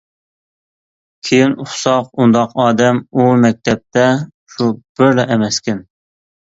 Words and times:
كېيىن 1.29 1.53
ئۇقساق، 1.65 2.09
ئۇنداق 2.23 2.57
ئادەم 2.65 3.03
ئۇ 3.11 3.29
مەكتەپتە 3.45 4.11
شۇ 4.57 4.75
بىرلا 5.01 5.33
ئەمەسكەن. 5.35 5.89